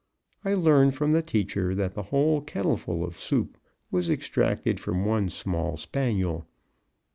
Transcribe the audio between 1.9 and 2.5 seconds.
the whole